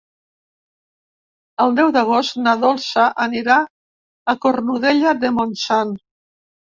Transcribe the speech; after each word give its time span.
El 1.65 1.75
deu 1.81 1.91
d'agost 1.97 2.39
na 2.47 2.55
Dolça 2.63 3.05
anirà 3.29 3.59
a 4.35 4.39
Cornudella 4.47 5.17
de 5.27 5.33
Montsant. 5.37 5.93